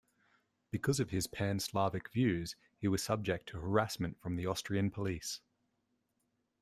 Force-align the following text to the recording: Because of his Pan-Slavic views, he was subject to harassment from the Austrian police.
Because 0.71 0.99
of 0.99 1.11
his 1.11 1.27
Pan-Slavic 1.27 2.09
views, 2.11 2.55
he 2.79 2.87
was 2.87 3.03
subject 3.03 3.47
to 3.49 3.59
harassment 3.59 4.19
from 4.19 4.35
the 4.35 4.47
Austrian 4.47 4.89
police. 4.89 5.41